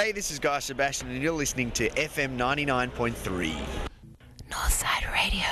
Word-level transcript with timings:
Hey, 0.00 0.12
this 0.12 0.30
is 0.30 0.38
Guy 0.38 0.60
Sebastian, 0.60 1.10
and 1.10 1.22
you're 1.22 1.34
listening 1.34 1.70
to 1.72 1.90
FM 1.90 2.38
99.3. 2.38 3.54
Northside 4.48 5.12
Radio, 5.12 5.44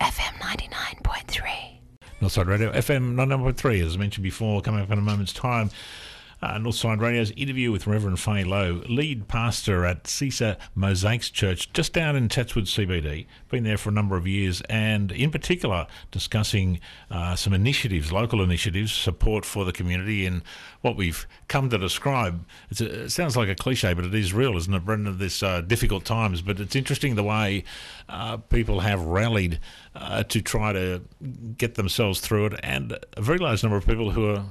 FM 0.00 0.38
99.3. 0.38 1.80
Northside 2.20 2.46
Radio 2.46 2.70
FM 2.70 3.16
99.3, 3.16 3.84
as 3.84 3.96
I 3.96 3.98
mentioned 3.98 4.22
before, 4.22 4.62
coming 4.62 4.80
up 4.80 4.92
in 4.92 4.98
a 5.00 5.02
moment's 5.02 5.32
time. 5.32 5.70
Uh, 6.42 6.58
Northside 6.58 7.00
Radio's 7.00 7.30
interview 7.30 7.72
with 7.72 7.86
Reverend 7.86 8.20
Faye 8.20 8.44
Lo, 8.44 8.82
lead 8.90 9.26
pastor 9.26 9.86
at 9.86 10.04
CECA 10.04 10.58
Mosaix 10.76 11.32
Church, 11.32 11.72
just 11.72 11.94
down 11.94 12.14
in 12.14 12.28
Chatswood 12.28 12.64
CBD. 12.64 13.26
Been 13.48 13.64
there 13.64 13.78
for 13.78 13.88
a 13.88 13.92
number 13.92 14.18
of 14.18 14.26
years, 14.26 14.60
and 14.68 15.10
in 15.12 15.30
particular 15.30 15.86
discussing 16.10 16.78
uh, 17.10 17.36
some 17.36 17.54
initiatives, 17.54 18.12
local 18.12 18.42
initiatives, 18.42 18.92
support 18.92 19.46
for 19.46 19.64
the 19.64 19.72
community, 19.72 20.26
and 20.26 20.42
what 20.82 20.94
we've 20.94 21.26
come 21.48 21.70
to 21.70 21.78
describe. 21.78 22.44
A, 22.80 23.04
it 23.04 23.10
sounds 23.10 23.34
like 23.34 23.48
a 23.48 23.54
cliche, 23.54 23.94
but 23.94 24.04
it 24.04 24.14
is 24.14 24.34
real, 24.34 24.58
isn't 24.58 24.74
it, 24.74 24.84
Brendon? 24.84 25.16
This 25.16 25.42
uh, 25.42 25.62
difficult 25.62 26.04
times, 26.04 26.42
but 26.42 26.60
it's 26.60 26.76
interesting 26.76 27.14
the 27.14 27.24
way 27.24 27.64
uh, 28.10 28.36
people 28.36 28.80
have 28.80 29.00
rallied 29.00 29.58
uh, 29.94 30.22
to 30.24 30.42
try 30.42 30.74
to 30.74 31.00
get 31.56 31.76
themselves 31.76 32.20
through 32.20 32.46
it, 32.46 32.60
and 32.62 32.98
a 33.16 33.22
very 33.22 33.38
large 33.38 33.62
number 33.62 33.78
of 33.78 33.86
people 33.86 34.10
who 34.10 34.28
are 34.28 34.44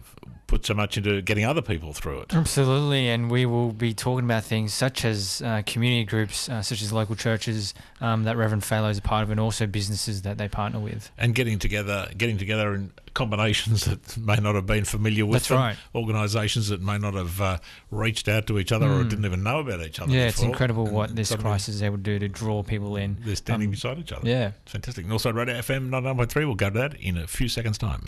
put 0.48 0.66
so 0.66 0.74
much 0.74 0.98
into 0.98 1.22
getting 1.22 1.44
other 1.46 1.62
people 1.62 1.92
through 1.94 2.22
it. 2.22 2.36
Absolutely, 2.36 3.10
and 3.10 3.32
we 3.32 3.46
will 3.46 3.72
be 3.72 3.94
talking 3.94 4.26
about 4.26 4.44
things 4.44 4.74
such 4.74 5.04
as 5.06 5.42
uh, 5.44 5.62
community 5.66 6.06
groups, 6.06 6.48
uh, 6.50 6.62
such 6.62 6.82
as 6.82 6.94
local 6.94 7.16
churches 7.16 7.74
um, 8.02 8.24
that 8.24 8.38
Reverend 8.38 8.64
Faye 8.64 8.80
Lo 8.80 8.90
is 8.90 8.98
a 8.98 9.02
part 9.02 9.24
of, 9.24 9.32
and 9.32 9.40
also 9.40 9.66
businesses 9.66 10.22
that 10.24 10.38
they 10.38 10.48
partner 10.48 10.80
with. 10.80 11.10
And 11.18 11.34
getting 11.34 11.58
together, 11.60 12.08
getting 12.18 12.38
together 12.38 12.74
in 12.76 12.92
combinations 13.16 13.86
that 13.86 14.18
may 14.18 14.36
not 14.36 14.56
have 14.56 14.66
been 14.66 14.86
familiar 14.86 15.26
with. 15.26 15.34
That's 15.34 15.48
them, 15.48 15.58
right. 15.58 15.78
Organisations 15.96 16.68
that 16.70 16.82
may 16.82 16.98
not 16.98 17.14
have 17.14 17.42
uh, 17.42 17.58
reached 17.90 18.28
out 18.28 18.46
to 18.48 18.60
each 18.60 18.72
other 18.72 18.88
or 18.92 19.04
didn't 19.04 19.26
even 19.26 19.42
know 19.42 19.60
about 19.60 19.82
each 19.82 20.00
other. 20.00 20.12
Hmm. 20.12 20.18
Yeah, 20.18 20.28
it's 20.28 20.42
incredible 20.44 20.86
And 20.86 20.94
what 20.96 21.16
this 21.16 21.34
crisis 21.36 21.76
is 21.76 21.82
able 21.84 21.98
to 21.98 22.04
do 22.04 22.20
to 22.20 22.28
draw 22.28 22.62
people 22.62 22.98
in. 22.98 23.18
They're 23.22 23.36
standing 23.36 23.68
Um, 23.68 23.72
beside 23.72 23.98
each 24.00 24.12
other. 24.12 24.28
yeah. 24.28 24.52
It's 24.64 24.72
fantastic. 24.74 25.06
Northside 25.08 25.34
Radio 25.34 25.56
FM 25.56 25.90
99.3. 25.90 26.36
We'll 26.46 26.56
go 26.56 26.70
to 26.70 26.78
that 26.80 26.94
in 26.96 27.18
a 27.18 27.26
few 27.26 27.48
seconds' 27.48 27.78
time. 27.78 28.06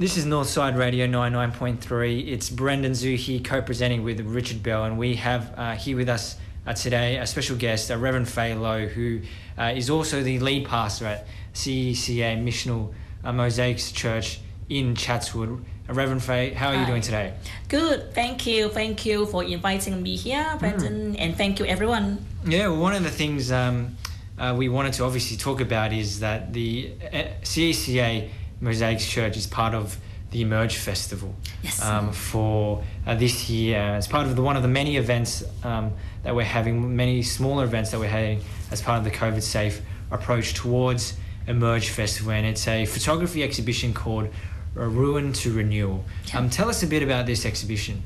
This 0.00 0.16
is 0.16 0.24
Northside 0.24 0.78
Radio 0.78 1.06
99.3. 1.06 2.26
It's 2.26 2.48
Brendon 2.48 2.92
Zhu 2.92 3.16
here 3.16 3.38
co-presenting 3.38 4.02
with 4.02 4.18
Richard 4.20 4.62
Bell, 4.62 4.84
and 4.84 4.98
we 4.98 5.16
have 5.16 5.52
uh, 5.58 5.74
here 5.74 5.94
with 5.94 6.08
us 6.08 6.38
uh, 6.66 6.72
today 6.72 7.18
a 7.18 7.26
special 7.26 7.54
guest, 7.54 7.90
uh, 7.90 7.98
Reverend 7.98 8.26
Faye 8.26 8.54
Lo, 8.54 8.86
who 8.86 9.20
uh, 9.58 9.74
is 9.76 9.90
also 9.90 10.22
the 10.22 10.38
lead 10.38 10.66
pastor 10.66 11.04
at 11.04 11.26
CECA 11.52 12.42
Missional 12.42 12.94
uh, 13.24 13.30
Mosaix 13.30 13.92
Church 13.92 14.40
in 14.70 14.94
Chatswood. 14.94 15.62
Uh, 15.86 15.92
Reverend 15.92 16.22
Faye, 16.22 16.54
how 16.54 16.68
are 16.68 16.76
you 16.76 16.86
doing 16.86 17.02
today? 17.02 17.34
Good. 17.68 18.14
Thank 18.14 18.46
you. 18.46 18.70
Thank 18.70 19.04
you 19.04 19.26
for 19.26 19.44
inviting 19.44 20.02
me 20.02 20.16
here, 20.16 20.56
Brendon, 20.58 21.14
and 21.16 21.36
thank 21.36 21.58
you 21.58 21.66
everyone. 21.66 22.24
Yeah, 22.46 22.68
well, 22.68 22.80
one 22.80 22.94
of 22.94 23.02
the 23.02 23.10
things 23.10 23.52
um, 23.52 23.98
uh, 24.38 24.54
we 24.56 24.70
wanted 24.70 24.94
to 24.94 25.04
obviously 25.04 25.36
talk 25.36 25.60
about 25.60 25.92
is 25.92 26.20
that 26.20 26.54
the 26.54 26.90
uh, 27.12 27.24
CECA 27.42 28.30
Mosaix 28.62 29.00
Church 29.08 29.36
is 29.36 29.46
part 29.46 29.74
of 29.74 29.96
the 30.30 30.42
Emerge 30.42 30.76
Festival 30.76 31.34
Yes. 31.62 31.82
um, 31.82 32.12
for 32.12 32.82
uh, 33.06 33.14
this 33.14 33.50
year. 33.50 33.78
As 33.78 34.06
part 34.06 34.26
of 34.26 34.36
the 34.36 34.42
one 34.42 34.56
of 34.56 34.62
the 34.62 34.68
many 34.68 34.96
events 34.96 35.42
um, 35.64 35.92
that 36.22 36.34
we're 36.34 36.44
having, 36.44 36.94
many 36.94 37.22
smaller 37.22 37.64
events 37.64 37.90
that 37.90 37.98
we're 37.98 38.08
having 38.08 38.40
as 38.70 38.80
part 38.80 38.98
of 38.98 39.04
the 39.04 39.10
COVID 39.10 39.42
safe 39.42 39.80
approach 40.10 40.54
towards 40.54 41.14
Emerge 41.46 41.88
Festival, 41.88 42.32
and 42.32 42.46
it's 42.46 42.68
a 42.68 42.84
photography 42.86 43.42
exhibition 43.42 43.92
called 43.92 44.28
A 44.76 44.86
ruin 44.86 45.32
to 45.32 45.52
Renewal. 45.52 46.04
Um, 46.32 46.48
tell 46.48 46.68
us 46.68 46.84
a 46.84 46.86
bit 46.86 47.02
about 47.02 47.26
this 47.26 47.44
exhibition. 47.44 48.04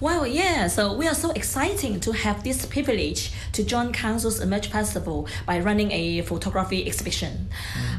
Well, 0.00 0.24
yeah, 0.24 0.68
so 0.68 0.94
we 0.94 1.08
are 1.08 1.14
so 1.14 1.32
exciting 1.32 1.98
to 2.00 2.12
have 2.12 2.44
this 2.44 2.64
privilege 2.66 3.32
to 3.50 3.64
join 3.64 3.92
Council's 3.92 4.38
Emerge 4.38 4.68
Festival 4.68 5.26
by 5.44 5.58
running 5.58 5.90
a 5.90 6.22
photography 6.22 6.86
exhibition. 6.86 7.48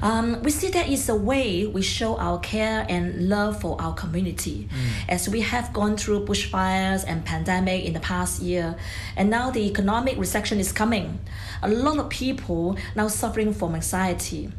Um, 0.01 0.41
we 0.43 0.51
see 0.51 0.69
that 0.69 0.87
it's 0.87 1.09
a 1.09 1.15
way 1.15 1.67
we 1.67 1.81
show 1.81 2.15
our 2.15 2.39
care 2.39 2.85
and 2.87 3.27
love 3.27 3.59
for 3.59 3.79
our 3.81 3.93
community 3.93 4.69
as 5.09 5.27
we 5.27 5.41
have 5.41 5.73
gone 5.73 5.97
through 5.97 6.25
bushfires 6.25 7.03
and 7.05 7.25
pandemic 7.25 7.83
in 7.83 7.91
the 7.91 7.99
past 7.99 8.41
year 8.41 8.77
and 9.17 9.29
now 9.29 9.51
the 9.51 9.67
economic 9.67 10.17
recession 10.17 10.57
is 10.57 10.71
coming. 10.71 11.19
A 11.63 11.69
lot 11.69 11.97
of 11.97 12.09
people 12.09 12.77
now 12.95 13.09
suffering 13.09 13.53
from 13.53 13.75
anxiety 13.75 14.51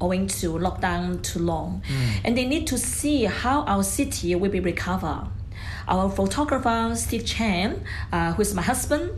owing 0.00 0.26
to 0.26 0.52
lockdown 0.52 1.22
too 1.22 1.38
long. 1.38 1.82
And 2.24 2.36
they 2.36 2.44
need 2.44 2.66
to 2.68 2.78
see 2.78 3.24
how 3.24 3.62
our 3.62 3.82
city 3.82 4.34
will 4.34 4.50
be 4.50 4.60
recovered 4.60 5.28
our 5.88 6.10
photographer 6.10 6.92
Steve 6.96 7.24
Chan, 7.24 7.82
uh, 8.12 8.32
who 8.32 8.42
is 8.42 8.54
my 8.54 8.62
husband, 8.62 9.10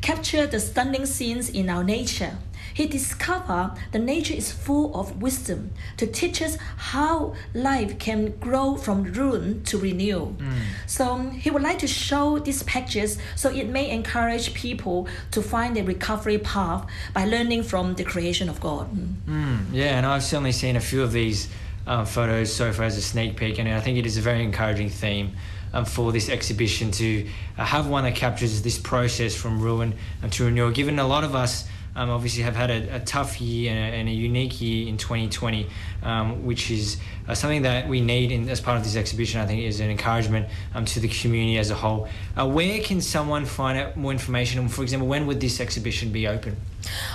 captured 0.00 0.50
the 0.50 0.60
stunning 0.60 1.06
scenes 1.06 1.48
in 1.48 1.68
our 1.68 1.84
nature. 1.84 2.36
He 2.76 2.86
discovered 2.86 3.72
the 3.92 3.98
nature 3.98 4.34
is 4.34 4.52
full 4.52 4.94
of 4.94 5.22
wisdom 5.22 5.70
to 5.96 6.06
teach 6.06 6.42
us 6.42 6.58
how 6.76 7.34
life 7.54 7.98
can 7.98 8.36
grow 8.38 8.76
from 8.76 9.04
ruin 9.04 9.62
to 9.64 9.78
renew. 9.78 10.36
So 10.86 11.12
um, 11.12 11.30
he 11.30 11.50
would 11.50 11.62
like 11.62 11.78
to 11.78 11.86
show 11.86 12.38
these 12.38 12.62
pictures 12.64 13.16
so 13.34 13.48
it 13.48 13.70
may 13.70 13.88
encourage 13.88 14.52
people 14.52 15.08
to 15.30 15.40
find 15.40 15.78
a 15.78 15.84
recovery 15.84 16.36
path 16.36 16.86
by 17.14 17.24
learning 17.24 17.62
from 17.62 17.94
the 17.94 18.04
creation 18.04 18.50
of 18.50 18.60
God. 18.60 18.94
Mm. 19.26 19.72
Yeah, 19.72 19.96
and 19.96 20.04
I've 20.04 20.22
certainly 20.22 20.52
seen 20.52 20.76
a 20.76 20.80
few 20.80 21.02
of 21.02 21.12
these 21.12 21.48
uh, 21.86 22.04
photos 22.04 22.52
so 22.52 22.74
far 22.74 22.84
as 22.84 22.98
a 22.98 23.02
sneak 23.02 23.38
peek, 23.38 23.58
and 23.58 23.70
I 23.70 23.80
think 23.80 23.96
it 23.96 24.04
is 24.04 24.18
a 24.18 24.20
very 24.20 24.42
encouraging 24.44 24.90
theme 24.90 25.32
um, 25.72 25.86
for 25.86 26.12
this 26.12 26.28
exhibition 26.28 26.90
to 26.90 27.26
uh, 27.56 27.64
have 27.64 27.88
one 27.88 28.04
that 28.04 28.16
captures 28.16 28.60
this 28.60 28.78
process 28.78 29.34
from 29.34 29.62
ruin 29.62 29.94
um, 30.22 30.28
to 30.28 30.44
renewal. 30.44 30.70
Given 30.72 30.98
a 30.98 31.06
lot 31.06 31.24
of 31.24 31.34
us 31.34 31.66
um, 31.96 32.10
obviously 32.10 32.42
have 32.42 32.54
had 32.54 32.70
a, 32.70 32.96
a 32.96 33.00
tough 33.00 33.40
year 33.40 33.72
and 33.72 33.78
a, 33.78 33.96
and 33.96 34.08
a 34.08 34.12
unique 34.12 34.60
year 34.60 34.86
in 34.86 34.96
2020, 34.96 35.66
um, 36.02 36.44
which 36.44 36.70
is 36.70 36.98
uh, 37.26 37.34
something 37.34 37.62
that 37.62 37.88
we 37.88 38.00
need 38.00 38.30
in, 38.30 38.48
as 38.48 38.60
part 38.60 38.76
of 38.78 38.84
this 38.84 38.94
exhibition. 38.94 39.40
I 39.40 39.46
think 39.46 39.62
is 39.62 39.80
an 39.80 39.90
encouragement 39.90 40.48
um, 40.74 40.84
to 40.84 41.00
the 41.00 41.08
community 41.08 41.58
as 41.58 41.70
a 41.70 41.74
whole. 41.74 42.08
Uh, 42.36 42.46
where 42.46 42.80
can 42.80 43.00
someone 43.00 43.46
find 43.46 43.78
out 43.78 43.96
more 43.96 44.12
information? 44.12 44.68
For 44.68 44.82
example, 44.82 45.08
when 45.08 45.26
would 45.26 45.40
this 45.40 45.60
exhibition 45.60 46.12
be 46.12 46.28
open? 46.28 46.56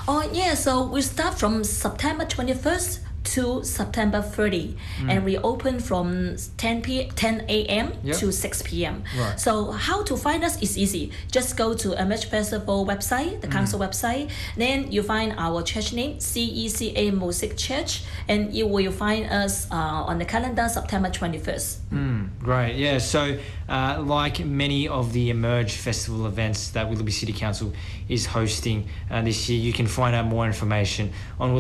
Oh 0.08 0.30
yeah, 0.34 0.56
so 0.56 0.86
we 0.88 1.02
start 1.02 1.40
from 1.40 1.64
September 1.64 2.26
21st 2.26 3.00
to 3.24 3.64
September 3.64 4.22
30 4.22 4.76
and 5.08 5.24
we 5.24 5.38
open 5.38 5.80
from 5.80 6.36
10 6.58 6.82
p 6.82 7.10
10 7.16 7.46
a.m. 7.48 7.94
Yep. 8.04 8.18
to 8.18 8.32
6 8.32 8.62
p.m. 8.64 9.04
Right. 9.18 9.40
So 9.40 9.72
how 9.72 10.04
to 10.04 10.18
find 10.18 10.44
us 10.44 10.62
is 10.62 10.78
easy. 10.78 11.12
Just 11.32 11.58
go 11.58 11.74
to 11.74 11.94
Emerge 12.02 12.26
Festival 12.26 12.86
website, 12.86 13.42
the 13.42 13.48
council 13.48 13.80
website. 13.80 14.30
Then 14.58 14.92
you 14.92 15.04
find 15.04 15.34
our 15.38 15.62
church 15.64 15.94
name, 15.94 16.18
CECA 16.18 17.14
Mosaic 17.14 17.58
Church, 17.58 18.04
and 18.28 18.54
you 18.54 18.68
will 18.68 18.92
find 18.92 19.30
us 19.30 19.70
uh, 19.72 19.76
on 20.10 20.18
the 20.18 20.26
calendar 20.26 20.68
September 20.68 21.10
21st. 21.10 21.78
Mm, 21.94 22.30
great, 22.40 22.76
yeah. 22.76 22.98
So, 22.98 23.38
uh, 23.70 24.02
like 24.04 24.44
many 24.44 24.88
of 24.88 25.14
the 25.14 25.30
Emerge 25.30 25.74
Festival 25.74 26.26
events 26.26 26.70
that 26.72 26.90
Willoughby 26.90 27.12
City 27.12 27.34
Council 27.34 27.74
is 28.10 28.26
hosting 28.26 28.88
uh, 29.10 29.22
this 29.22 29.50
year, 29.50 29.60
you 29.60 29.74
can 29.74 29.88
find 29.88 30.16
out 30.16 30.26
more 30.26 30.46
information 30.46 31.12
on 31.40 31.54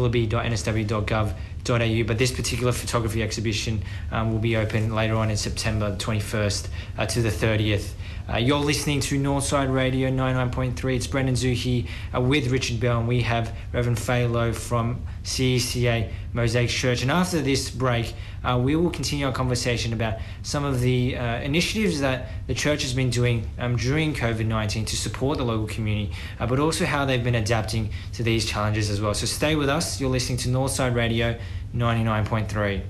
willoughby.nsw.gov.au. 1.67 2.03
But 2.07 2.17
this 2.17 2.31
particular 2.31 2.72
photography 2.72 3.23
exhibition 3.23 3.83
um, 4.11 4.31
will 4.31 4.39
be 4.39 4.55
open 4.55 4.94
later 4.94 5.16
on 5.16 5.29
in 5.29 5.38
September 5.38 5.95
21st 5.95 6.67
uh, 6.97 7.05
to 7.07 7.22
the 7.22 7.29
30th. 7.29 7.94
Uh, 8.31 8.38
you're 8.38 8.59
listening 8.59 8.99
to 9.01 9.19
Northside 9.19 9.73
Radio 9.73 10.09
99.3. 10.09 10.95
It's 10.95 11.07
Brendon 11.07 11.35
here 11.35 11.85
uh, 12.16 12.22
with 12.22 12.47
Richard 12.49 12.79
Bell, 12.79 12.99
and 12.99 13.07
we 13.07 13.22
have 13.22 13.55
Reverend 13.73 13.99
Faye 13.99 14.51
from 14.53 15.01
CECA 15.23 16.11
Mosaic 16.33 16.69
Church. 16.69 17.01
And 17.01 17.11
after 17.11 17.41
this 17.41 17.69
break, 17.69 18.13
uh, 18.43 18.59
we 18.61 18.75
will 18.75 18.89
continue 18.89 19.25
our 19.25 19.31
conversation 19.31 19.93
about 19.93 20.19
some 20.41 20.63
of 20.63 20.81
the 20.81 21.15
uh, 21.15 21.41
initiatives 21.41 21.99
that 22.01 22.29
the 22.47 22.53
church 22.53 22.81
has 22.81 22.93
been 22.93 23.09
doing 23.09 23.47
um, 23.59 23.75
during 23.75 24.13
COVID 24.13 24.46
19 24.46 24.85
to 24.85 24.96
support 24.96 25.37
the 25.37 25.43
local 25.43 25.67
community, 25.67 26.11
uh, 26.40 26.47
but 26.47 26.59
also 26.59 26.85
how 26.85 27.05
they've 27.05 27.23
been 27.23 27.35
adapting 27.35 27.90
to 28.13 28.23
these 28.23 28.46
challenges 28.46 28.90
as 28.90 28.99
well. 28.99 29.13
So 29.13 29.25
stay 29.25 29.55
with 29.55 29.69
us. 29.69 29.99
You're 29.99 30.09
listening 30.09 30.40
to 30.40 30.49
Northside 30.49 30.96
Radio 30.96 31.37
99.3. 31.75 32.81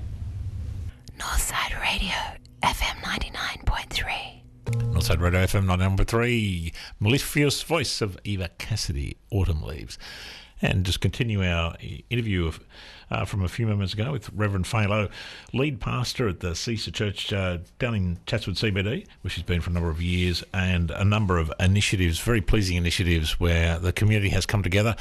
Northside 1.18 1.80
Radio, 1.80 2.14
FM 2.62 2.96
99.3. 3.02 4.42
Northside 4.92 5.20
Radio 5.20 5.44
FM 5.44 5.66
99.3, 5.66 6.72
mellifluous 7.00 7.62
voice 7.62 8.00
of 8.00 8.18
Eva 8.24 8.48
Cassidy, 8.58 9.16
Autumn 9.30 9.62
Leaves. 9.62 9.98
And 10.62 10.84
just 10.86 11.00
continue 11.00 11.44
our 11.44 11.74
interview 12.08 12.46
of, 12.46 12.60
uh, 13.10 13.24
from 13.24 13.42
a 13.42 13.48
few 13.48 13.66
moments 13.66 13.94
ago 13.94 14.12
with 14.12 14.30
Reverend 14.32 14.66
Faye 14.66 14.86
Lo, 14.86 15.08
lead 15.52 15.80
pastor 15.80 16.28
at 16.28 16.38
the 16.38 16.50
CECA 16.50 16.94
Church 16.94 17.32
uh, 17.32 17.58
down 17.80 17.96
in 17.96 18.18
Chatswood 18.26 18.56
CBD, 18.56 19.06
which 19.22 19.32
she's 19.32 19.42
been 19.42 19.60
for 19.60 19.70
a 19.70 19.72
number 19.72 19.90
of 19.90 20.00
years, 20.00 20.44
and 20.54 20.92
a 20.92 21.04
number 21.04 21.38
of 21.38 21.52
initiatives, 21.58 22.20
very 22.20 22.40
pleasing 22.40 22.76
initiatives, 22.76 23.40
where 23.40 23.78
the 23.78 23.92
community 23.92 24.28
has 24.30 24.46
come 24.46 24.62
together 24.62 24.94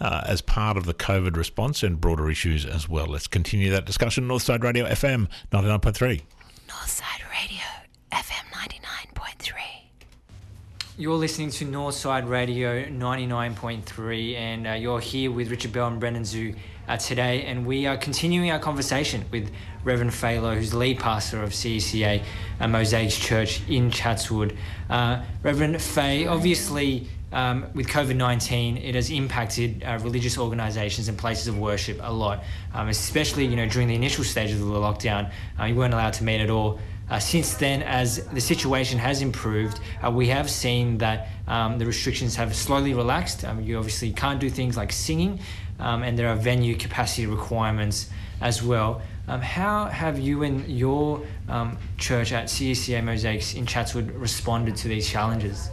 uh, 0.00 0.22
as 0.26 0.40
part 0.40 0.76
of 0.76 0.86
the 0.86 0.94
COVID 0.94 1.36
response 1.36 1.82
and 1.82 2.00
broader 2.00 2.30
issues 2.30 2.64
as 2.64 2.88
well. 2.88 3.06
Let's 3.06 3.26
continue 3.26 3.70
that 3.70 3.84
discussion. 3.84 4.26
Northside 4.26 4.62
Radio 4.62 4.86
FM 4.86 5.28
99.3. 5.52 6.22
Northside 6.68 7.30
Radio, 7.30 7.64
FM 8.10 8.52
You're 11.02 11.16
listening 11.16 11.50
to 11.50 11.64
Northside 11.64 12.28
Radio 12.28 12.84
99.3, 12.84 14.36
and 14.36 14.68
uh, 14.68 14.70
you're 14.74 15.00
here 15.00 15.32
with 15.32 15.50
Richard 15.50 15.72
Bell 15.72 15.88
and 15.88 15.98
Brendon 15.98 16.22
Zhu 16.22 16.54
uh, 16.86 16.96
today, 16.96 17.42
and 17.42 17.66
we 17.66 17.86
are 17.86 17.96
continuing 17.96 18.52
our 18.52 18.60
conversation 18.60 19.24
with 19.32 19.50
Reverend 19.82 20.14
Faye 20.14 20.38
Lo, 20.38 20.54
who's 20.54 20.72
lead 20.72 21.00
pastor 21.00 21.42
of 21.42 21.50
CECA 21.50 22.22
uh, 22.60 22.64
Mosaix 22.66 23.20
Church 23.20 23.68
in 23.68 23.90
Chatswood. 23.90 24.56
Uh, 24.88 25.24
Reverend 25.42 25.82
Faye, 25.82 26.28
obviously, 26.28 27.08
um, 27.32 27.66
with 27.74 27.88
COVID 27.88 28.14
19, 28.14 28.76
it 28.76 28.94
has 28.94 29.10
impacted 29.10 29.82
uh, 29.82 29.98
religious 30.02 30.38
organisations 30.38 31.08
and 31.08 31.18
places 31.18 31.48
of 31.48 31.58
worship 31.58 31.98
a 32.00 32.12
lot, 32.12 32.44
um, 32.74 32.88
especially 32.88 33.44
you 33.44 33.56
know 33.56 33.66
during 33.66 33.88
the 33.88 33.96
initial 33.96 34.22
stages 34.22 34.60
of 34.60 34.68
the 34.68 34.74
lockdown. 34.74 35.32
Uh, 35.58 35.64
you 35.64 35.74
weren't 35.74 35.94
allowed 35.94 36.12
to 36.12 36.22
meet 36.22 36.40
at 36.40 36.48
all. 36.48 36.78
Uh, 37.12 37.18
since 37.18 37.52
then, 37.56 37.82
as 37.82 38.24
the 38.28 38.40
situation 38.40 38.98
has 38.98 39.20
improved, 39.20 39.80
uh, 40.02 40.10
we 40.10 40.28
have 40.28 40.48
seen 40.48 40.96
that 40.96 41.28
um, 41.46 41.78
the 41.78 41.84
restrictions 41.84 42.34
have 42.34 42.56
slowly 42.56 42.94
relaxed. 42.94 43.44
Um, 43.44 43.60
you 43.62 43.76
obviously 43.76 44.12
can't 44.12 44.40
do 44.40 44.48
things 44.48 44.78
like 44.78 44.90
singing, 44.90 45.38
um, 45.78 46.02
and 46.04 46.18
there 46.18 46.28
are 46.28 46.36
venue 46.36 46.74
capacity 46.74 47.26
requirements 47.26 48.08
as 48.40 48.62
well. 48.62 49.02
Um, 49.28 49.42
how 49.42 49.88
have 49.88 50.18
you 50.18 50.42
and 50.42 50.66
your 50.66 51.20
um, 51.50 51.76
church 51.98 52.32
at 52.32 52.46
CECA 52.46 53.02
Mosaix 53.02 53.54
in 53.56 53.66
Chatswood 53.66 54.10
responded 54.12 54.74
to 54.76 54.88
these 54.88 55.06
challenges? 55.06 55.68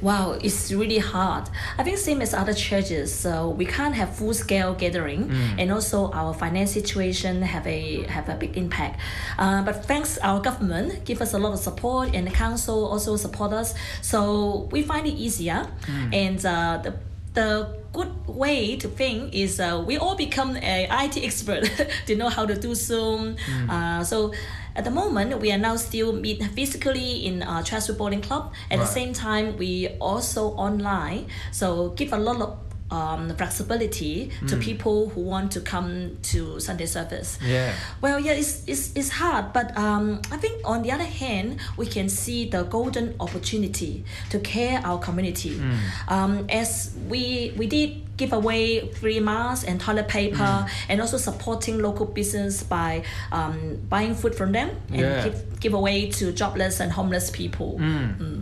Wow, 0.00 0.38
it's 0.40 0.72
really 0.72 0.98
hard. 0.98 1.48
I 1.76 1.82
think 1.82 1.98
same 1.98 2.20
as 2.22 2.32
other 2.34 2.54
churches, 2.54 3.12
so 3.12 3.50
we 3.50 3.64
can't 3.66 3.94
have 3.94 4.14
full 4.16 4.34
scale 4.34 4.74
gathering, 4.74 5.30
and 5.58 5.72
also 5.72 6.10
our 6.12 6.32
finance 6.34 6.70
situation 6.72 7.42
have 7.42 7.66
a 7.66 8.02
have 8.04 8.28
a 8.28 8.34
big 8.34 8.56
impact. 8.56 9.00
Uh, 9.38 9.62
but 9.62 9.84
thanks 9.86 10.18
our 10.18 10.40
government 10.40 11.04
give 11.04 11.20
us 11.20 11.34
a 11.34 11.38
lot 11.38 11.52
of 11.52 11.58
support, 11.58 12.14
and 12.14 12.26
the 12.26 12.30
council 12.30 12.86
also 12.86 13.16
support 13.16 13.52
us, 13.52 13.74
so 14.02 14.68
we 14.70 14.82
find 14.82 15.06
it 15.06 15.14
easier. 15.14 15.66
And 16.12 16.44
uh, 16.46 16.78
the 16.82 16.94
the 17.34 17.78
good 17.92 18.10
way 18.26 18.76
to 18.76 18.88
think 18.88 19.34
is 19.34 19.60
uh, 19.60 19.82
we 19.86 19.96
all 19.96 20.16
become 20.16 20.56
a 20.56 20.86
IT 21.04 21.16
expert 21.18 21.64
to 22.06 22.16
know 22.16 22.28
how 22.28 22.44
to 22.46 22.54
do 22.58 22.74
Zoom. 22.74 23.36
Uh, 23.68 24.02
so 24.04 24.32
at 24.78 24.84
the 24.84 24.90
moment, 24.92 25.38
we 25.40 25.50
are 25.50 25.58
now 25.58 25.74
still 25.76 26.12
meet 26.12 26.40
physically 26.54 27.26
in 27.26 27.42
uh, 27.42 27.62
Chatswood 27.64 27.98
Bowling 27.98 28.22
Club. 28.22 28.52
At 28.70 28.78
Right. 28.78 28.86
the 28.86 28.92
same 28.98 29.12
time, 29.12 29.56
we 29.58 29.88
also 30.00 30.50
online. 30.54 31.26
So 31.50 31.90
give 31.98 32.12
a 32.12 32.16
lot 32.18 32.40
of 32.40 32.56
um, 32.90 33.28
flexibility 33.36 34.30
to 34.46 34.56
people 34.56 35.10
who 35.10 35.20
want 35.20 35.52
to 35.52 35.60
come 35.60 36.16
to 36.30 36.58
Sunday 36.60 36.86
service. 36.86 37.38
Yeah. 37.44 37.74
Well, 38.00 38.18
yeah, 38.18 38.32
it's, 38.32 38.62
it's, 38.66 38.94
it's 38.96 39.10
hard, 39.10 39.52
but 39.52 39.76
um, 39.76 40.22
I 40.32 40.36
think 40.38 40.62
on 40.64 40.82
the 40.82 40.92
other 40.92 41.04
hand, 41.04 41.58
we 41.76 41.84
can 41.86 42.08
see 42.08 42.48
the 42.48 42.62
golden 42.62 43.14
opportunity 43.20 44.04
to 44.30 44.38
care 44.38 44.80
our 44.84 44.98
community. 44.98 45.60
Um, 46.08 46.46
as 46.48 46.94
we 47.10 47.52
we 47.58 47.66
did 47.66 48.07
give 48.18 48.32
away 48.34 48.86
free 49.00 49.20
masks 49.20 49.64
and 49.64 49.80
toilet 49.80 50.08
paper, 50.08 50.66
and 50.90 51.00
also 51.00 51.16
supporting 51.16 51.78
local 51.78 52.04
business 52.04 52.62
by 52.62 53.02
um, 53.32 53.76
buying 53.88 54.14
food 54.14 54.34
from 54.34 54.52
them 54.52 54.68
and 54.90 55.00
Yeah. 55.00 55.24
give, 55.24 55.60
give 55.60 55.72
away 55.74 56.10
to 56.10 56.32
jobless 56.32 56.80
and 56.80 56.92
homeless 56.92 57.30
people. 57.30 57.78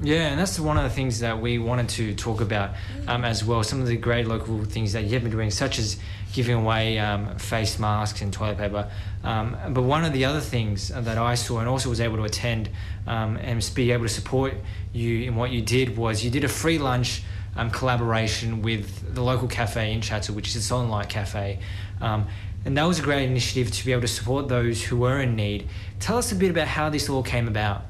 Yeah, 0.02 0.28
and 0.30 0.40
that's 0.40 0.58
one 0.58 0.76
of 0.78 0.84
the 0.84 0.90
things 0.90 1.20
that 1.20 1.40
we 1.40 1.58
wanted 1.58 1.88
to 1.90 2.14
talk 2.14 2.40
about 2.40 2.70
um, 3.06 3.24
as 3.24 3.44
well. 3.44 3.62
Some 3.62 3.80
of 3.80 3.86
the 3.86 3.96
great 3.96 4.26
local 4.26 4.64
things 4.64 4.92
that 4.94 5.04
you've 5.04 5.22
been 5.22 5.30
doing, 5.30 5.50
such 5.50 5.78
as 5.78 5.98
giving 6.32 6.56
away 6.56 6.98
um, 6.98 7.36
face 7.38 7.78
masks 7.78 8.20
and 8.22 8.32
toilet 8.32 8.58
paper. 8.58 8.90
Um, 9.24 9.56
but 9.70 9.82
one 9.82 10.04
of 10.04 10.12
the 10.12 10.24
other 10.24 10.40
things 10.40 10.88
that 10.88 11.18
I 11.18 11.34
saw 11.34 11.60
and 11.60 11.68
also 11.68 11.88
was 11.90 12.00
able 12.00 12.16
to 12.16 12.24
attend 12.24 12.68
um, 13.06 13.36
and 13.36 13.68
be 13.74 13.90
able 13.92 14.04
to 14.04 14.08
support 14.12 14.54
you 14.92 15.24
in 15.28 15.36
what 15.36 15.50
you 15.50 15.60
did 15.62 15.96
was 15.96 16.24
you 16.24 16.30
did 16.30 16.44
a 16.44 16.48
free 16.48 16.78
lunch 16.78 17.22
um, 17.56 17.70
collaboration 17.70 18.62
with 18.62 19.14
the 19.14 19.22
local 19.22 19.48
cafe 19.48 19.92
in 19.92 20.00
Chatswood, 20.00 20.36
which 20.36 20.48
is 20.48 20.56
a 20.56 20.62
Solon 20.62 20.88
Light 20.90 21.08
Cafe. 21.08 21.58
Um, 22.00 22.26
and 22.64 22.76
that 22.76 22.84
was 22.84 22.98
a 22.98 23.02
great 23.02 23.28
initiative 23.28 23.70
to 23.70 23.84
be 23.86 23.92
able 23.92 24.02
to 24.02 24.08
support 24.08 24.48
those 24.48 24.82
who 24.82 24.96
were 24.96 25.20
in 25.20 25.36
need. 25.36 25.68
Tell 26.00 26.18
us 26.18 26.32
a 26.32 26.34
bit 26.34 26.50
about 26.50 26.66
how 26.66 26.90
this 26.90 27.08
all 27.08 27.22
came 27.22 27.46
about. 27.46 27.84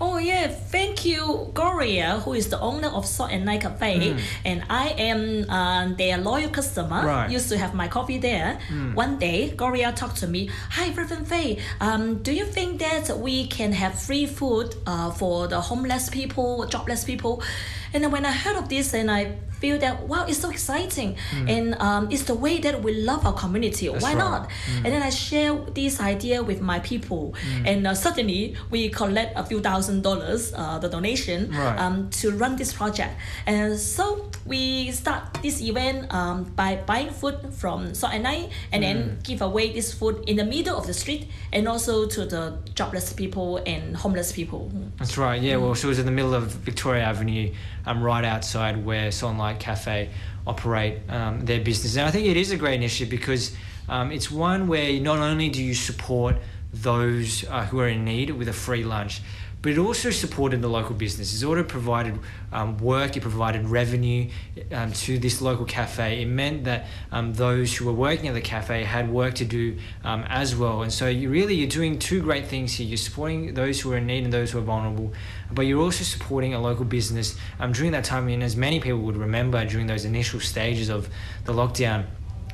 Oh 0.00 0.16
yeah, 0.16 0.46
thank 0.48 1.04
you, 1.04 1.50
Gloria, 1.52 2.20
who 2.20 2.32
is 2.32 2.48
the 2.48 2.58
owner 2.60 2.88
of 2.88 3.04
Salt 3.04 3.30
and 3.32 3.44
Night 3.44 3.60
Cafe, 3.60 4.16
and 4.44 4.64
I 4.70 4.88
am 4.90 5.50
uh, 5.50 5.94
their 5.94 6.16
loyal 6.16 6.48
customer. 6.48 7.04
Right. 7.04 7.30
Used 7.30 7.50
to 7.50 7.58
have 7.58 7.74
my 7.74 7.86
coffee 7.88 8.16
there. 8.16 8.58
One 8.94 9.18
day, 9.18 9.50
Gloria 9.50 9.92
talked 9.92 10.16
to 10.18 10.26
me. 10.26 10.48
Hi, 10.70 10.88
Reverend 10.94 11.28
Faye. 11.28 11.58
Um, 11.80 12.22
do 12.22 12.32
you 12.32 12.46
think 12.46 12.80
that 12.80 13.18
we 13.18 13.46
can 13.48 13.72
have 13.72 14.00
free 14.00 14.26
food 14.26 14.74
uh, 14.86 15.10
for 15.10 15.48
the 15.48 15.60
homeless 15.60 16.08
people, 16.08 16.66
jobless 16.66 17.04
people? 17.04 17.42
And 17.92 18.04
then 18.04 18.10
when 18.10 18.24
I 18.24 18.32
heard 18.32 18.56
of 18.56 18.68
this, 18.68 18.94
and 18.94 19.10
I 19.10 19.36
feel 19.60 19.78
that 19.78 20.08
wow, 20.08 20.24
it's 20.26 20.38
so 20.38 20.48
exciting, 20.48 21.16
and 21.46 21.74
um, 21.74 22.08
it's 22.10 22.22
the 22.24 22.34
way 22.34 22.58
that 22.60 22.82
we 22.82 22.94
love 23.02 23.26
our 23.26 23.34
community. 23.34 23.88
Why 23.88 23.98
right. 23.98 24.16
not? 24.16 24.48
And 24.76 24.86
then 24.86 25.02
I 25.02 25.10
share 25.10 25.54
this 25.74 26.00
idea 26.00 26.42
with 26.42 26.60
my 26.62 26.78
people, 26.80 27.34
and 27.66 27.86
uh, 27.86 27.94
suddenly 27.94 28.56
we 28.70 28.88
collect 28.88 29.36
a 29.36 29.44
few 29.44 29.60
thousand 29.60 30.02
dollars, 30.02 30.52
uh, 30.56 30.78
the 30.78 30.88
donation, 30.88 31.50
Right. 31.50 31.78
um, 31.78 32.08
to 32.20 32.30
run 32.32 32.56
this 32.56 32.72
project. 32.72 33.12
And 33.46 33.78
so 33.78 34.30
we 34.46 34.92
start 34.92 35.38
this 35.42 35.60
event 35.60 36.12
um, 36.14 36.44
by 36.56 36.76
buying 36.86 37.10
food 37.10 37.36
from 37.52 37.92
Salt 37.94 38.14
and 38.14 38.22
Night, 38.22 38.48
and 38.72 38.82
then 38.82 39.18
give 39.22 39.42
away 39.42 39.72
this 39.72 39.92
food 39.92 40.24
in 40.26 40.36
the 40.36 40.44
middle 40.44 40.76
of 40.78 40.86
the 40.86 40.94
street, 40.94 41.28
and 41.52 41.68
also 41.68 42.06
to 42.06 42.24
the 42.24 42.56
jobless 42.74 43.12
people 43.12 43.58
and 43.66 43.94
homeless 43.96 44.32
people. 44.32 44.72
That's 44.96 45.18
right. 45.18 45.40
Yeah. 45.42 45.56
Well, 45.56 45.74
so 45.74 45.88
it 45.88 45.90
was 45.90 45.98
in 45.98 46.06
the 46.06 46.12
middle 46.12 46.34
of 46.34 46.44
Victoria 46.64 47.04
Avenue, 47.04 47.52
um, 47.86 48.02
right 48.02 48.24
outside 48.24 48.84
where 48.84 49.10
Sunlight 49.10 49.60
Cafe 49.60 50.10
operate 50.46 50.98
um, 51.08 51.44
their 51.44 51.60
business. 51.60 51.96
And 51.96 52.06
I 52.06 52.10
think 52.10 52.26
it 52.26 52.36
is 52.36 52.50
a 52.50 52.56
great 52.56 52.74
initiative 52.74 53.10
because 53.10 53.54
um, 53.88 54.12
it's 54.12 54.30
one 54.30 54.68
where 54.68 54.98
not 55.00 55.18
only 55.18 55.48
do 55.48 55.62
you 55.62 55.74
support 55.74 56.36
those 56.72 57.44
uh, 57.48 57.64
who 57.66 57.80
are 57.80 57.88
in 57.88 58.04
need 58.04 58.30
with 58.30 58.48
a 58.48 58.52
free 58.52 58.84
lunch, 58.84 59.20
but 59.62 59.72
it 59.72 59.78
also 59.78 60.10
supported 60.10 60.62
the 60.62 60.68
local 60.68 60.94
business. 60.94 61.42
It 61.42 61.46
also 61.46 61.62
provided 61.62 62.18
um, 62.52 62.78
work, 62.78 63.16
it 63.16 63.20
provided 63.20 63.68
revenue 63.68 64.30
um, 64.72 64.92
to 64.92 65.18
this 65.18 65.42
local 65.42 65.66
cafe. 65.66 66.22
It 66.22 66.26
meant 66.26 66.64
that 66.64 66.86
um, 67.12 67.34
those 67.34 67.76
who 67.76 67.84
were 67.84 67.92
working 67.92 68.28
at 68.28 68.34
the 68.34 68.40
cafe 68.40 68.84
had 68.84 69.10
work 69.10 69.34
to 69.34 69.44
do 69.44 69.78
um, 70.02 70.24
as 70.28 70.56
well. 70.56 70.82
And 70.82 70.92
so 70.92 71.08
you 71.08 71.28
really 71.28 71.54
you're 71.54 71.68
doing 71.68 71.98
two 71.98 72.22
great 72.22 72.46
things 72.46 72.74
here. 72.74 72.86
You're 72.86 72.96
supporting 72.96 73.54
those 73.54 73.80
who 73.80 73.92
are 73.92 73.98
in 73.98 74.06
need 74.06 74.24
and 74.24 74.32
those 74.32 74.50
who 74.50 74.58
are 74.58 74.62
vulnerable, 74.62 75.12
but 75.52 75.62
you're 75.62 75.82
also 75.82 76.04
supporting 76.04 76.54
a 76.54 76.60
local 76.60 76.84
business 76.84 77.36
um, 77.58 77.72
during 77.72 77.92
that 77.92 78.04
time. 78.04 78.28
And 78.28 78.42
as 78.42 78.56
many 78.56 78.80
people 78.80 79.00
would 79.00 79.16
remember 79.16 79.64
during 79.64 79.86
those 79.86 80.04
initial 80.04 80.40
stages 80.40 80.88
of 80.88 81.08
the 81.44 81.52
lockdown. 81.52 82.06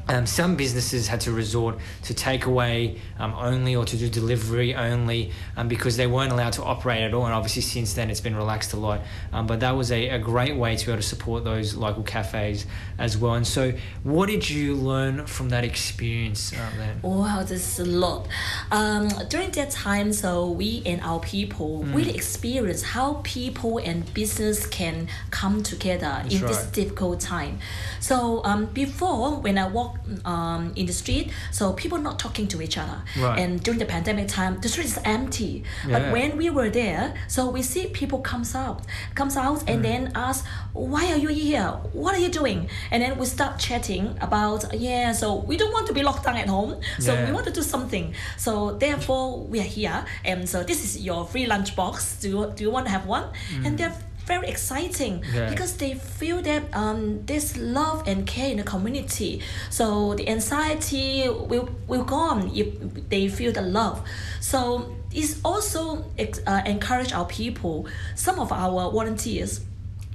Um, 0.08 0.26
some 0.26 0.56
businesses 0.56 1.08
had 1.08 1.20
to 1.22 1.32
resort 1.32 1.78
to 2.02 2.14
takeaway 2.14 2.98
um, 3.18 3.34
only 3.34 3.74
or 3.74 3.84
to 3.84 3.96
do 3.96 4.08
delivery 4.08 4.74
only 4.74 5.32
um, 5.56 5.68
because 5.68 5.96
they 5.96 6.06
weren't 6.06 6.32
allowed 6.32 6.52
to 6.54 6.62
operate 6.62 7.02
at 7.02 7.14
all. 7.14 7.24
And 7.24 7.34
obviously, 7.34 7.62
since 7.62 7.94
then, 7.94 8.10
it's 8.10 8.20
been 8.20 8.36
relaxed 8.36 8.72
a 8.72 8.76
lot. 8.76 9.00
Um, 9.32 9.46
but 9.46 9.60
that 9.60 9.72
was 9.72 9.90
a, 9.90 10.08
a 10.10 10.18
great 10.18 10.56
way 10.56 10.76
to 10.76 10.86
be 10.86 10.92
able 10.92 11.02
to 11.02 11.08
support 11.08 11.44
those 11.44 11.74
local 11.74 12.02
cafes 12.02 12.66
as 12.98 13.16
well. 13.16 13.34
And 13.34 13.46
so, 13.46 13.72
what 14.02 14.26
did 14.26 14.48
you 14.48 14.74
learn 14.74 15.26
from 15.26 15.48
that 15.50 15.64
experience 15.64 16.52
uh, 16.52 16.70
then? 16.76 17.00
Wow, 17.02 17.42
this 17.42 17.78
is 17.78 17.86
a 17.86 17.90
lot. 17.90 18.28
Um, 18.70 19.08
during 19.28 19.50
that 19.52 19.70
time, 19.70 20.12
so 20.12 20.50
we 20.50 20.82
and 20.86 21.00
our 21.02 21.20
people 21.20 21.66
Mm. 21.66 21.94
really 21.94 22.14
experienced 22.14 22.84
how 22.84 23.20
people 23.22 23.78
and 23.78 24.12
business 24.14 24.66
can 24.66 25.08
come 25.30 25.62
together 25.62 26.22
in 26.30 26.40
this 26.42 26.64
difficult 26.66 27.20
time. 27.20 27.58
So 28.00 28.42
um, 28.44 28.66
before, 28.66 29.36
when 29.40 29.58
I 29.58 29.66
walk 29.68 29.95
um, 30.24 30.72
in 30.76 30.86
the 30.86 30.92
street, 30.92 31.30
so 31.50 31.72
people 31.72 31.98
not 31.98 32.18
talking 32.18 32.46
to 32.48 32.62
each 32.62 32.76
other. 32.78 33.02
Right. 33.18 33.38
And 33.38 33.62
during 33.62 33.78
the 33.78 33.86
pandemic 33.86 34.28
time, 34.28 34.60
the 34.60 34.68
street 34.68 34.86
is 34.86 34.98
empty. 35.04 35.64
Yeah. 35.86 35.98
But 35.98 36.12
when 36.12 36.36
we 36.36 36.50
were 36.50 36.70
there, 36.70 37.14
so 37.28 37.50
we 37.50 37.62
see 37.62 37.86
people 37.88 38.20
comes 38.20 38.54
out, 38.54 38.82
comes 39.14 39.36
out, 39.36 39.60
Mm. 39.60 39.68
and 39.72 39.84
then 39.84 40.12
ask, 40.14 40.44
"Why 40.72 41.12
are 41.12 41.16
you 41.18 41.28
here? 41.28 41.68
What 41.92 42.14
are 42.14 42.20
you 42.20 42.28
doing?" 42.28 42.68
And 42.90 43.02
then 43.02 43.18
we 43.18 43.26
start 43.26 43.58
chatting 43.58 44.16
about, 44.20 44.64
yeah, 44.74 45.12
so 45.12 45.34
we 45.34 45.56
don't 45.56 45.72
want 45.72 45.86
to 45.88 45.92
be 45.92 46.02
locked 46.02 46.24
down 46.24 46.36
at 46.36 46.48
home, 46.48 46.76
so 46.98 47.12
Yeah. 47.12 47.26
we 47.26 47.32
want 47.32 47.46
to 47.46 47.52
do 47.52 47.62
something. 47.62 48.14
So 48.36 48.72
therefore, 48.78 49.40
we 49.52 49.60
are 49.60 49.70
here, 49.80 50.04
and 50.24 50.48
so 50.48 50.62
this 50.62 50.84
is 50.84 51.02
your 51.04 51.24
free 51.26 51.46
lunch 51.46 51.74
box. 51.76 52.16
Do 52.20 52.28
you, 52.28 52.52
do 52.56 52.64
you 52.64 52.70
want 52.70 52.86
to 52.86 52.92
have 52.92 53.06
one? 53.06 53.24
And 53.64 53.78
they're 53.78 53.94
very 54.26 54.48
exciting. 54.48 55.24
Yeah. 55.32 55.50
because 55.50 55.76
they 55.76 55.94
feel 55.94 56.42
that 56.42 56.64
um, 56.74 57.24
there's 57.26 57.56
love 57.56 58.06
and 58.06 58.26
care 58.26 58.50
in 58.50 58.58
the 58.58 58.62
community. 58.62 59.40
So 59.70 60.14
the 60.14 60.28
anxiety 60.28 61.28
will, 61.28 61.68
will 61.86 62.04
gone 62.04 62.50
if 62.54 63.08
they 63.08 63.28
feel 63.28 63.52
the 63.52 63.62
love. 63.62 64.02
So 64.40 64.94
it's 65.12 65.40
also 65.44 66.04
uh, 66.46 66.62
encourage 66.66 67.12
our 67.12 67.26
people. 67.26 67.86
Some 68.14 68.38
of 68.38 68.52
our 68.52 68.90
volunteers 68.90 69.60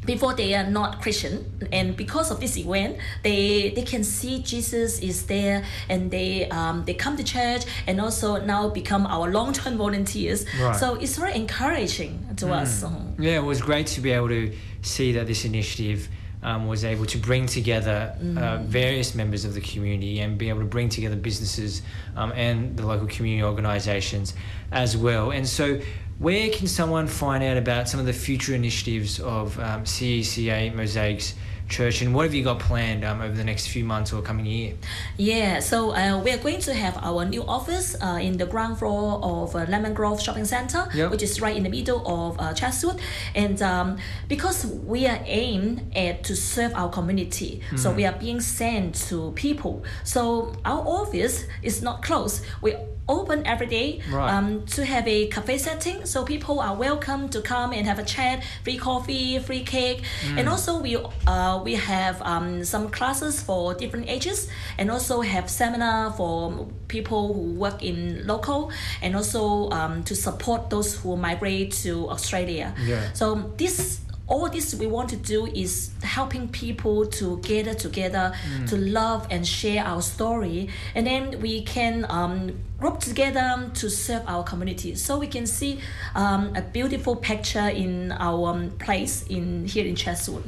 before 0.06 0.34
they 0.34 0.56
are 0.56 0.70
not 0.70 1.02
Christian, 1.02 1.46
and 1.72 1.96
because 1.96 2.32
of 2.32 2.40
this 2.40 2.58
event, 2.58 2.98
they 3.24 3.70
they 3.76 3.84
can 3.84 4.04
see 4.04 4.42
Jesus 4.42 5.00
is 5.00 5.26
there, 5.28 5.64
and 5.90 6.10
they 6.10 6.50
um, 6.50 6.86
they 6.86 6.94
come 6.94 7.18
to 7.18 7.24
church, 7.24 7.64
and 7.88 8.02
also 8.02 8.44
now 8.44 8.70
become 8.70 9.06
our 9.06 9.30
long 9.32 9.54
term 9.54 9.78
volunteers. 9.78 10.46
Right. 10.60 10.76
So 10.76 10.96
it's 10.96 11.18
very 11.18 11.36
encouraging 11.36 12.36
to 12.38 12.52
us. 12.52 12.84
Um, 12.84 13.16
Yeah, 13.20 13.38
it 13.38 13.44
was 13.44 13.62
great 13.62 13.88
to 13.88 14.02
be 14.02 14.12
able 14.12 14.30
to 14.30 14.52
see 14.82 15.14
that 15.14 15.28
this 15.28 15.46
initiative 15.46 16.10
um, 16.44 16.68
was 16.68 16.84
able 16.84 17.06
to 17.06 17.18
bring 17.18 17.46
together 17.46 18.16
uh, 18.38 18.58
various 18.64 19.14
members 19.14 19.46
of 19.46 19.54
the 19.54 19.62
community 19.62 20.20
and 20.22 20.38
be 20.38 20.50
able 20.50 20.62
to 20.62 20.66
bring 20.66 20.90
together 20.90 21.16
businesses 21.16 21.82
um, 22.16 22.32
and 22.32 22.76
the 22.78 22.86
local 22.86 23.08
community 23.08 23.44
organisations 23.44 24.34
as 24.72 24.98
well. 24.98 25.32
And 25.32 25.48
so, 25.48 25.80
where 26.22 26.52
can 26.52 26.68
someone 26.68 27.08
find 27.08 27.44
out 27.44 27.58
about 27.58 27.90
some 27.90 28.00
of 28.00 28.06
the 28.06 28.14
future 28.14 28.54
initiatives 28.54 29.20
of 29.20 29.58
um, 29.60 29.84
CECA 29.84 30.72
Mosaix 30.72 31.34
Church 31.72 32.02
and 32.02 32.14
what 32.14 32.26
have 32.26 32.34
you 32.34 32.44
got 32.44 32.60
planned 32.60 33.06
um, 33.06 33.22
over 33.22 33.34
the 33.34 33.46
next 33.46 33.68
few 33.68 33.86
months 33.86 34.12
or 34.12 34.22
coming 34.22 34.46
year? 34.46 34.74
Yeah, 35.16 35.60
so 35.62 35.96
uh, 35.96 36.22
we 36.22 36.30
are 36.32 36.38
going 36.38 36.60
to 36.60 36.74
have 36.74 36.98
our 37.02 37.24
new 37.24 37.44
office 37.46 37.96
uh, 38.04 38.20
in 38.22 38.36
the 38.36 38.46
ground 38.46 38.78
floor 38.78 39.22
of 39.24 39.56
uh, 39.56 39.60
Lemon 39.70 39.94
Grove 39.94 40.22
Shopping 40.22 40.44
Center, 40.44 40.90
Yep. 40.94 41.12
which 41.12 41.24
is 41.24 41.40
right 41.40 41.56
in 41.56 41.64
the 41.64 41.70
middle 41.70 42.06
of 42.06 42.38
uh, 42.42 42.54
Chatswood. 42.54 43.00
And 43.36 43.62
um, 43.62 43.98
because 44.28 44.66
we 44.66 45.08
are 45.08 45.22
aimed 45.26 45.96
at 45.96 46.26
to 46.26 46.36
serve 46.36 46.74
our 46.76 46.90
community, 46.90 47.62
Mm. 47.72 47.80
so 47.80 47.92
we 47.94 48.06
are 48.06 48.18
being 48.20 48.42
sent 48.42 48.96
to 49.10 49.32
people. 49.36 49.84
So 50.04 50.54
our 50.66 50.82
office 50.86 51.46
is 51.64 51.82
not 51.82 52.02
closed. 52.04 52.44
We 52.62 52.76
open 53.10 53.46
every 53.48 53.66
day 53.68 54.00
Right. 54.12 54.32
um, 54.32 54.66
to 54.68 54.86
have 54.86 55.06
a 55.08 55.28
cafe 55.28 55.58
setting 55.58 56.06
so 56.06 56.24
people 56.24 56.60
are 56.62 56.76
welcome 56.76 57.28
to 57.30 57.42
come 57.42 57.74
and 57.74 57.86
have 57.86 58.00
a 58.00 58.04
chat 58.06 58.42
free 58.64 58.78
coffee 58.78 59.38
free 59.40 59.64
cake 59.64 60.04
and 60.38 60.48
also 60.48 60.80
we 60.80 60.96
uh, 61.28 61.61
we 61.64 61.76
have 61.76 62.22
um, 62.22 62.64
some 62.64 62.90
classes 62.90 63.42
for 63.42 63.74
different 63.74 64.08
ages 64.10 64.50
and 64.78 64.90
also 64.92 65.22
have 65.22 65.50
seminar 65.50 66.12
for 66.14 66.68
people 66.88 67.34
who 67.34 67.54
work 67.54 67.84
in 67.84 68.26
local 68.28 68.72
and 69.02 69.16
also 69.16 69.70
um, 69.72 70.04
to 70.04 70.16
support 70.16 70.70
those 70.70 70.96
who 70.96 71.16
migrate 71.16 71.72
to 71.72 72.10
australia 72.10 72.74
Yeah. 72.86 73.14
so 73.14 73.36
this 73.58 74.00
all 74.32 74.50
this 74.50 74.74
we 74.74 74.88
want 74.88 75.10
to 75.10 75.18
do 75.18 75.46
is 75.46 75.92
helping 76.02 76.48
people 76.48 77.06
to 77.06 77.38
gather 77.40 77.74
together 77.74 78.34
to 78.68 78.78
love 78.78 79.28
and 79.30 79.46
share 79.46 79.84
our 79.84 80.02
story. 80.02 80.70
And 80.96 81.06
then 81.06 81.42
we 81.42 81.64
can 81.64 82.06
um, 82.10 82.58
group 82.80 83.02
together 83.02 83.70
to 83.74 83.90
serve 83.90 84.24
our 84.28 84.44
community. 84.44 84.96
So 84.96 85.20
we 85.20 85.28
can 85.28 85.46
see 85.46 85.80
um, 86.16 86.56
a 86.56 86.62
beautiful 86.62 87.18
picture 87.18 87.68
in 87.68 88.14
our 88.14 88.52
um, 88.52 88.72
place 88.80 89.28
in 89.28 89.66
here 89.66 89.86
in 89.86 89.96
Chatswood. 89.98 90.46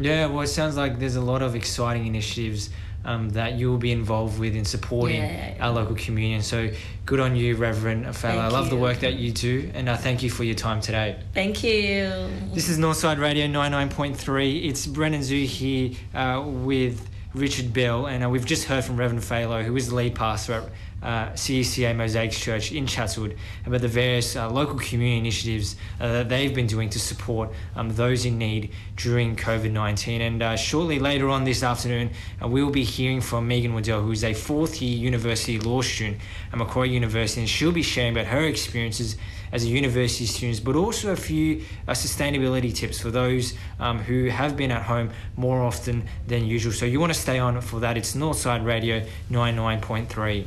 Yeah, 0.00 0.26
well, 0.26 0.42
it 0.42 0.48
sounds 0.48 0.76
like 0.76 0.98
there's 0.98 1.16
a 1.16 1.20
lot 1.20 1.40
of 1.40 1.54
exciting 1.54 2.06
initiatives 2.06 2.70
um, 3.04 3.30
that 3.30 3.54
you'll 3.58 3.78
be 3.78 3.92
involved 3.92 4.38
with 4.38 4.54
in 4.54 4.64
supporting 4.64 5.22
Yeah. 5.22 5.54
our 5.60 5.70
local 5.72 5.94
community. 5.96 6.42
So 6.42 6.70
good 7.06 7.20
on 7.20 7.34
you, 7.36 7.56
Reverend 7.56 8.04
Afela. 8.04 8.30
I 8.30 8.40
Thank 8.42 8.52
love 8.52 8.70
the 8.70 8.76
work 8.76 9.00
that 9.00 9.14
you 9.14 9.32
do, 9.32 9.70
and 9.74 9.88
I 9.88 9.96
thank 9.96 10.22
you 10.22 10.30
for 10.30 10.44
your 10.44 10.54
time 10.54 10.80
today. 10.80 11.16
Thank 11.34 11.64
you. 11.64 12.28
This 12.54 12.68
is 12.68 12.78
Northside 12.78 13.18
Radio 13.18 13.46
99.3. 13.46 14.64
It's 14.68 14.86
Brendon 14.86 15.20
Zhu 15.22 15.44
here 15.44 15.92
uh, 16.14 16.42
with 16.44 17.08
Richard 17.34 17.72
Bell, 17.72 18.06
and 18.06 18.24
uh, 18.24 18.28
we've 18.28 18.44
just 18.44 18.64
heard 18.64 18.84
from 18.84 18.96
Reverend 18.96 19.24
Faye 19.24 19.46
Lo, 19.46 19.62
who 19.62 19.76
is 19.76 19.88
the 19.88 19.94
lead 19.94 20.14
pastor 20.14 20.52
at 20.54 20.64
uh, 21.02 21.30
CECA 21.30 21.94
Mosaix 21.94 22.32
Church 22.32 22.72
in 22.72 22.86
Chatswood, 22.86 23.36
about 23.66 23.80
the 23.80 23.88
various 23.88 24.36
uh, 24.36 24.50
local 24.50 24.78
community 24.78 25.18
initiatives 25.18 25.76
uh, 26.00 26.08
that 26.08 26.28
they've 26.28 26.54
been 26.54 26.66
doing 26.66 26.90
to 26.90 26.98
support 26.98 27.50
um, 27.76 27.94
those 27.94 28.24
in 28.24 28.38
need 28.38 28.72
during 28.96 29.36
COVID 29.36 29.72
19. 29.72 30.20
And 30.20 30.42
uh, 30.42 30.56
shortly 30.56 30.98
later 30.98 31.28
on 31.28 31.44
this 31.44 31.62
afternoon, 31.62 32.10
uh, 32.42 32.48
we 32.48 32.62
will 32.62 32.70
be 32.70 32.84
hearing 32.84 33.20
from 33.20 33.48
Megan 33.48 33.74
Waddell, 33.74 34.02
who 34.02 34.12
is 34.12 34.24
a 34.24 34.34
fourth 34.34 34.82
year 34.82 34.96
university 34.96 35.58
law 35.58 35.80
student 35.80 36.18
at 36.52 36.58
Macquarie 36.58 36.90
University, 36.90 37.40
and 37.40 37.48
she'll 37.48 37.72
be 37.72 37.82
sharing 37.82 38.12
about 38.12 38.26
her 38.26 38.44
experiences 38.44 39.16
as 39.52 39.64
a 39.64 39.68
university 39.68 40.26
student, 40.26 40.64
but 40.64 40.76
also 40.76 41.12
a 41.12 41.16
few 41.16 41.62
uh, 41.88 41.92
sustainability 41.92 42.74
tips 42.74 43.00
for 43.00 43.10
those 43.10 43.54
um, 43.80 43.98
who 43.98 44.26
have 44.26 44.56
been 44.56 44.70
at 44.70 44.82
home 44.82 45.10
more 45.36 45.60
often 45.62 46.04
than 46.26 46.46
usual. 46.46 46.72
So 46.72 46.86
you 46.86 47.00
want 47.00 47.12
to 47.12 47.18
stay 47.18 47.38
on 47.38 47.60
for 47.60 47.80
that. 47.80 47.96
It's 47.96 48.14
Northside 48.14 48.64
Radio 48.64 49.04
99.3. 49.30 50.44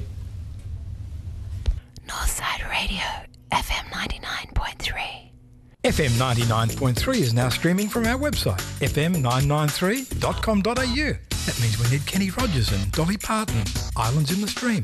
Northside 2.07 2.69
Radio, 2.69 3.03
FM 3.51 3.85
99.3. 3.91 5.29
FM 5.93 6.09
99.3 6.17 7.19
is 7.19 7.35
now 7.35 7.49
streaming 7.49 7.87
from 7.87 8.07
our 8.07 8.17
website, 8.17 8.57
fm993.com.au. 8.81 10.63
That 11.45 11.59
means 11.61 11.77
we 11.79 11.87
need 11.91 12.03
Kenny 12.07 12.31
Rogers 12.31 12.71
and 12.71 12.91
Dolly 12.91 13.17
Parton, 13.17 13.61
Islands 13.95 14.31
in 14.31 14.41
the 14.41 14.47
Stream. 14.47 14.81